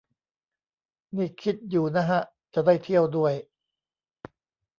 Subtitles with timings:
[1.15, 2.21] นี่คิดอยู่นะฮะ
[2.53, 3.33] จะได้เที่ยวด้วย